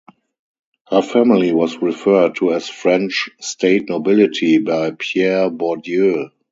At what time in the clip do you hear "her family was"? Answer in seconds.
0.89-1.77